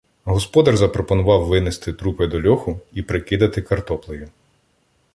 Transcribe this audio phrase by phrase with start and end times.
[0.25, 4.29] Господар запропонував винести трупи до льоху і прикидати картоплею.